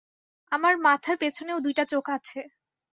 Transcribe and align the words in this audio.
আমার 0.51 0.73
মাথার 0.77 1.15
পেছনেও 1.17 1.57
দুইটা 1.59 1.83
চোখ 1.85 2.05
আছে! 2.09 2.39